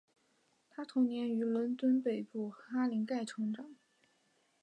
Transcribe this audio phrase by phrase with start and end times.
[0.71, 3.69] 她童年于伦敦北部哈林盖成长。